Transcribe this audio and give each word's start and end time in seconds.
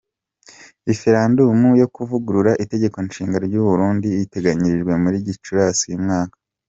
Referendum 0.87 1.57
yo 1.81 1.87
kuvugurura 1.95 2.51
Itegeko 2.63 2.97
Nshinga 3.07 3.37
ry’u 3.45 3.63
Burundi 3.67 4.09
iteganyijwe 4.25 4.91
muri 5.03 5.17
Gicurasi 5.27 5.81
uyu 5.89 6.03
mwaka. 6.05 6.35